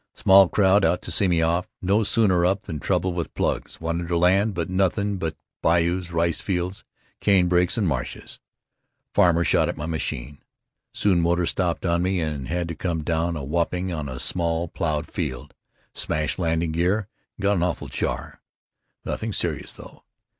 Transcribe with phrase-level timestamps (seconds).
[0.15, 1.67] Small crowd out to see me off.
[1.79, 3.79] No sooner up than trouble with plugs.
[3.79, 6.83] Wanted to land, but nothing but bayous, rice fields,
[7.19, 8.39] cane breaks, and marshes.
[9.13, 10.39] Farmer shot at my machine.
[10.91, 15.05] Soon motor stopped on me and had to come down awhooping on a small plowed
[15.05, 15.53] field.
[15.93, 17.07] Smashed landing gear
[17.37, 18.41] and got an awful jar.
[19.05, 20.01] Nothing serious though.